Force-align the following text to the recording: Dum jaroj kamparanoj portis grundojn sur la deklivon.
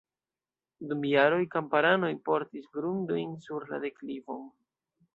Dum 0.93 1.05
jaroj 1.09 1.41
kamparanoj 1.57 2.11
portis 2.31 2.67
grundojn 2.79 3.39
sur 3.47 3.71
la 3.75 3.85
deklivon. 3.89 4.47